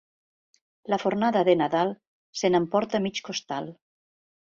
[0.93, 1.95] La fornada de Nadal
[2.43, 3.75] se n'emporta mig costal.